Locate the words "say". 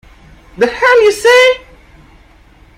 1.11-1.57